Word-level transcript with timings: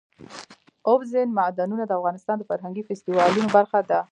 اوبزین 0.89 1.29
معدنونه 1.37 1.83
د 1.87 1.91
افغانستان 1.99 2.35
د 2.39 2.43
فرهنګي 2.49 2.83
فستیوالونو 2.89 3.47
برخه 3.57 3.79
ده. 3.89 3.99